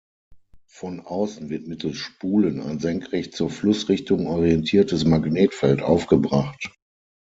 [0.71, 6.73] Von außen wird mittels Spulen ein senkrecht zur Flussrichtung orientiertes Magnetfeld aufgebracht.